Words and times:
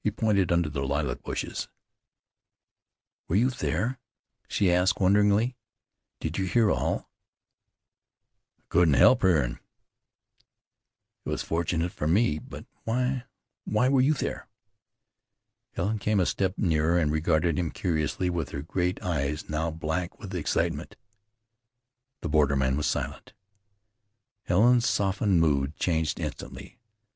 He 0.00 0.10
pointed 0.10 0.50
under 0.50 0.68
the 0.68 0.82
lilac 0.84 1.22
bushes. 1.22 1.68
"Were 3.28 3.36
you 3.36 3.48
there?" 3.48 4.00
she 4.48 4.72
asked 4.72 4.98
wonderingly. 5.00 5.54
"Did 6.18 6.36
you 6.36 6.46
hear 6.46 6.68
all?" 6.72 7.08
"I 8.58 8.62
couldn't 8.70 8.94
help 8.94 9.22
hearin'." 9.22 9.60
"It 11.24 11.28
was 11.28 11.44
fortunate 11.44 11.92
for 11.92 12.08
me; 12.08 12.40
but 12.40 12.66
why 12.82 13.22
why 13.64 13.88
were 13.88 14.00
you 14.00 14.14
there?" 14.14 14.48
Helen 15.74 16.00
came 16.00 16.18
a 16.18 16.26
step 16.26 16.58
nearer, 16.58 16.98
and 16.98 17.12
regarded 17.12 17.56
him 17.56 17.70
curiously 17.70 18.28
with 18.28 18.48
her 18.48 18.62
great 18.62 19.00
eyes 19.00 19.48
now 19.48 19.70
black 19.70 20.18
with 20.18 20.34
excitement. 20.34 20.96
The 22.20 22.28
borderman 22.28 22.76
was 22.76 22.86
silent. 22.88 23.32
Helen's 24.42 24.88
softened 24.88 25.40
mood 25.40 25.76
changed 25.76 26.18
instantly. 26.18 26.80